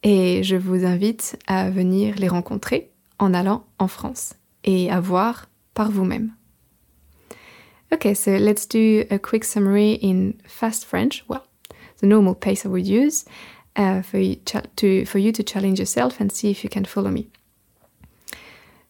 et 0.04 0.42
je 0.42 0.54
vous 0.54 0.84
invite 0.84 1.36
à 1.46 1.70
venir 1.70 2.14
les 2.16 2.28
rencontrer 2.28 2.90
en 3.18 3.34
allant 3.34 3.64
en 3.78 3.88
France 3.88 4.34
et 4.62 4.90
à 4.90 5.00
voir 5.00 5.48
par 5.72 5.90
vous-même. 5.90 6.32
Okay, 7.92 8.14
so 8.14 8.32
let's 8.32 8.66
do 8.66 9.04
a 9.10 9.18
quick 9.18 9.44
summary 9.44 9.98
in 10.02 10.34
fast 10.46 10.84
French. 10.84 11.24
Well, 11.28 11.42
the 12.00 12.06
normal 12.06 12.34
pace 12.34 12.64
I 12.64 12.68
would 12.68 12.86
use 12.86 13.24
uh, 13.76 14.02
for, 14.02 14.18
you 14.18 14.36
to, 14.76 15.04
for 15.06 15.18
you 15.18 15.32
to 15.32 15.42
challenge 15.42 15.78
yourself 15.78 16.20
and 16.20 16.30
see 16.30 16.50
if 16.50 16.64
you 16.64 16.70
can 16.70 16.84
follow 16.84 17.10
me. 17.10 17.28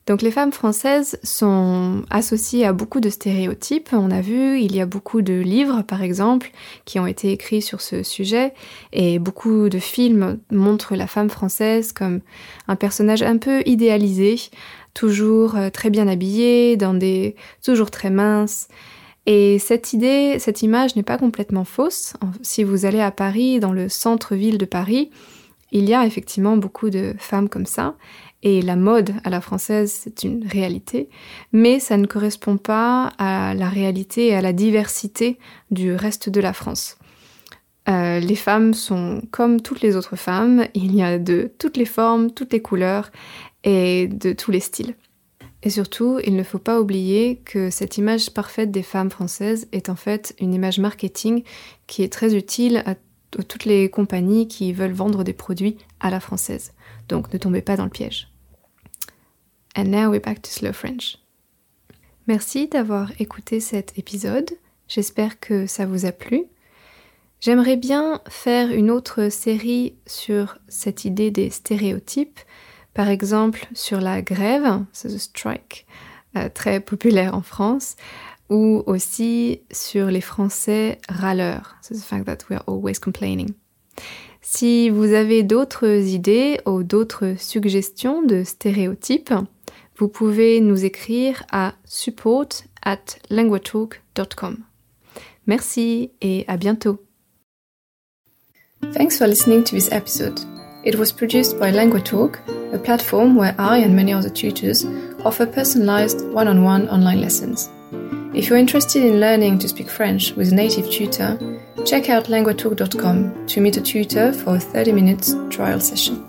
Donc 0.07 0.21
les 0.21 0.31
femmes 0.31 0.53
françaises 0.53 1.19
sont 1.23 2.03
associées 2.11 2.67
à 2.67 2.75
beaucoup 2.75 3.01
de 3.01 3.09
stéréotypes. 3.09 3.89
On 3.93 4.11
a 4.11 4.21
vu, 4.21 4.61
il 4.61 4.77
y 4.77 4.81
a 4.81 4.87
beaucoup 4.87 5.23
de 5.23 5.35
livres, 5.35 5.83
par 5.83 6.03
exemple, 6.03 6.51
qui 6.85 6.99
ont 6.99 7.07
été 7.07 7.33
écrits 7.33 7.63
sur 7.63 7.81
ce 7.81 8.03
sujet, 8.03 8.53
et 8.93 9.19
beaucoup 9.19 9.71
de 9.71 9.79
films 9.79 10.39
montrent 10.53 10.95
la 10.95 11.07
femme 11.07 11.31
française 11.31 11.93
comme 11.93 12.21
un 12.69 12.77
personnage 12.77 13.23
un 13.23 13.39
peu 13.39 13.63
idéalisé, 13.65 14.37
toujours 14.93 15.57
euh, 15.57 15.71
très 15.71 15.89
bien 15.89 16.07
habillée, 16.07 16.77
dans 16.77 16.95
des 16.95 17.35
toujours 17.63 17.91
très 17.91 18.11
mince. 18.11 18.69
Et 19.27 19.59
cette 19.59 19.95
idée, 19.95 20.39
cette 20.39 20.61
image 20.61 20.97
n'est 20.97 21.03
pas 21.03 21.17
complètement 21.17 21.65
fausse. 21.65 22.13
Si 22.43 22.63
vous 22.63 22.85
allez 22.85 23.01
à 23.01 23.11
Paris, 23.11 23.59
dans 23.59 23.73
le 23.73 23.89
centre-ville 23.89 24.59
de 24.59 24.67
Paris, 24.67 25.11
il 25.75 25.89
y 25.89 25.93
a 25.93 26.07
effectivement 26.07 26.57
beaucoup 26.57 26.89
de 26.89 27.15
femmes 27.19 27.51
comme 27.51 27.67
ça. 27.67 27.97
Et 28.43 28.63
la 28.63 28.77
mode 28.77 29.13
à 29.25 29.31
la 29.31 29.41
française, 29.41 29.91
c'est 29.91 30.23
une 30.23 30.47
réalité, 30.47 31.09
mais 31.53 31.81
ça 31.81 31.97
ne 31.97 32.07
correspond 32.07 32.57
pas 32.59 33.09
à 33.19 33.55
la 33.55 33.69
réalité 33.69 34.29
et 34.29 34.35
à 34.35 34.41
la 34.41 34.53
diversité 34.53 35.39
du 35.71 35.95
reste 35.95 36.29
de 36.29 36.41
la 36.41 36.53
France. 36.53 36.99
Euh, 37.89 38.21
les 38.21 38.37
femmes 38.37 38.73
sont 38.73 39.23
comme 39.31 39.61
toutes 39.61 39.81
les 39.81 39.97
autres 39.97 40.17
femmes, 40.17 40.67
il 40.75 40.95
y 40.95 41.03
a 41.03 41.19
de 41.19 41.51
toutes 41.59 41.77
les 41.77 41.85
formes, 41.85 42.31
toutes 42.31 42.53
les 42.53 42.63
couleurs 42.63 43.11
et 43.65 44.07
de 44.07 44.33
tous 44.33 44.51
les 44.51 44.61
styles. 44.61 44.95
Et 45.63 45.71
surtout, 45.71 46.21
il 46.25 46.37
ne 46.37 46.43
faut 46.43 46.59
pas 46.59 46.81
oublier 46.81 47.41
que 47.45 47.71
cette 47.71 47.97
image 47.97 48.31
parfaite 48.31 48.71
des 48.71 48.83
femmes 48.83 49.11
françaises 49.11 49.67
est 49.73 49.89
en 49.89 49.97
fait 49.97 50.35
une 50.39 50.55
image 50.55 50.79
marketing 50.79 51.43
qui 51.87 52.03
est 52.03 52.13
très 52.13 52.37
utile 52.37 52.83
à 52.85 52.95
toutes 53.43 53.65
les 53.65 53.91
compagnies 53.91 54.49
qui 54.49 54.73
veulent 54.73 54.93
vendre 54.93 55.25
des 55.25 55.33
produits 55.33 55.77
à 56.01 56.11
la 56.11 56.21
française. 56.21 56.73
Donc 57.09 57.33
ne 57.33 57.39
tombez 57.39 57.63
pas 57.63 57.77
dans 57.77 57.85
le 57.85 57.91
piège. 57.91 58.29
And 59.77 59.85
now 59.85 60.11
we're 60.11 60.23
back 60.23 60.41
to 60.43 60.51
Slow 60.51 60.73
French. 60.73 61.19
Merci 62.27 62.69
d'avoir 62.69 63.11
écouté 63.21 63.61
cet 63.61 63.99
épisode. 63.99 64.51
J'espère 64.89 65.41
que 65.41 65.67
ça 65.67 65.85
vous 65.85 66.07
a 66.07 66.13
plu. 66.13 66.45
J'aimerais 67.41 67.77
bien 67.77 68.23
faire 68.29 68.71
une 68.71 68.91
autre 68.91 69.29
série 69.29 69.97
sur 70.07 70.59
cette 70.69 71.05
idée 71.05 71.31
des 71.31 71.51
stéréotypes, 71.51 72.41
par 72.95 73.09
exemple 73.09 73.67
sur 73.75 74.01
la 74.01 74.23
grève, 74.23 74.83
c'est 74.93 75.09
the 75.09 75.19
strike, 75.19 75.87
euh, 76.37 76.49
très 76.49 76.81
populaire 76.81 77.35
en 77.35 77.43
France, 77.43 77.97
ou 78.51 78.83
aussi 78.87 79.61
sur 79.73 80.07
les 80.07 80.21
Français 80.21 80.99
râleurs, 81.09 81.77
c'est 81.83 81.95
the 81.95 82.05
fact 82.05 82.27
that 82.27 82.39
we 82.51 82.59
are 82.59 82.65
always 82.67 82.99
complaining. 82.99 83.51
Si 84.43 84.91
vous 84.91 85.13
avez 85.15 85.43
d'autres 85.43 85.87
idées 85.87 86.61
ou 86.67 86.83
d'autres 86.83 87.35
suggestions 87.39 88.23
de 88.23 88.45
stéréotypes, 88.45 89.33
vous 89.97 90.09
pouvez 90.09 90.61
nous 90.61 90.85
écrire 90.85 91.45
à 91.51 91.75
support 91.85 92.49
at 92.85 93.05
languatalk.com. 93.31 94.59
Merci 95.47 96.13
et 96.21 96.45
à 96.47 96.57
bientôt. 96.57 96.99
Thanks 98.93 99.17
for 99.17 99.27
listening 99.27 99.65
to 99.65 99.75
this 99.75 99.91
episode. 99.91 100.39
It 100.85 100.97
was 100.97 101.11
produced 101.11 101.59
by 101.59 101.71
LanguaTalk, 101.71 102.37
a 102.75 102.79
platform 102.79 103.37
where 103.37 103.55
I 103.59 103.83
and 103.83 103.95
many 103.97 104.13
other 104.13 104.29
tutors 104.29 104.85
offer 105.25 105.47
personalized 105.47 106.21
one 106.35 106.49
on 106.49 106.63
one 106.63 106.87
online 106.91 107.23
lessons. 107.23 107.71
If 108.35 108.49
you're 108.49 108.59
interested 108.59 109.05
in 109.05 109.21
learning 109.21 109.61
to 109.61 109.69
speak 109.69 109.89
French 109.89 110.33
with 110.33 110.51
a 110.51 110.55
native 110.57 110.91
tutor, 110.91 111.39
check 111.87 112.11
out 112.11 112.25
languatalk.com 112.25 113.47
to 113.47 113.61
meet 113.61 113.77
a 113.77 113.81
tutor 113.81 114.33
for 114.33 114.57
a 114.57 114.61
30 114.61 114.91
minute 114.91 115.53
trial 115.53 115.79
session. 115.79 116.29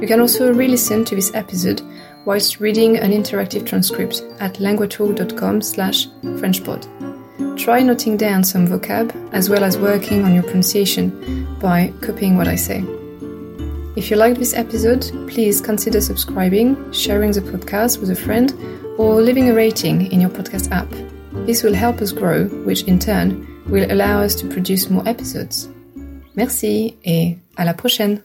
You 0.00 0.08
can 0.08 0.18
also 0.18 0.52
re 0.52 0.66
listen 0.66 1.04
to 1.04 1.14
this 1.14 1.32
episode 1.32 1.82
whilst 2.24 2.58
reading 2.58 2.96
an 2.96 3.12
interactive 3.12 3.64
transcript 3.64 4.24
at 4.40 4.54
languatalk.com 4.54 5.62
slash 5.62 6.08
FrenchPod. 6.40 7.56
Try 7.56 7.80
noting 7.80 8.16
down 8.16 8.42
some 8.42 8.66
vocab 8.66 9.14
as 9.32 9.48
well 9.48 9.62
as 9.62 9.78
working 9.78 10.24
on 10.24 10.34
your 10.34 10.42
pronunciation 10.42 11.46
by 11.60 11.92
copying 12.00 12.38
what 12.38 12.48
I 12.48 12.56
say. 12.56 12.84
If 13.94 14.10
you 14.10 14.16
liked 14.16 14.40
this 14.40 14.54
episode, 14.54 15.02
please 15.28 15.60
consider 15.60 16.00
subscribing, 16.00 16.90
sharing 16.92 17.30
the 17.30 17.40
podcast 17.40 18.00
with 18.00 18.10
a 18.10 18.16
friend, 18.16 18.52
or 18.98 19.22
leaving 19.22 19.48
a 19.48 19.54
rating 19.54 20.10
in 20.10 20.20
your 20.20 20.30
podcast 20.30 20.72
app. 20.72 20.90
This 21.46 21.62
will 21.62 21.74
help 21.74 22.00
us 22.00 22.12
grow, 22.12 22.46
which 22.64 22.84
in 22.84 22.98
turn 22.98 23.46
will 23.68 23.90
allow 23.90 24.22
us 24.22 24.34
to 24.36 24.46
produce 24.48 24.90
more 24.90 25.06
episodes. 25.08 25.68
Merci 26.36 26.96
et 27.04 27.36
à 27.56 27.64
la 27.64 27.74
prochaine! 27.74 28.22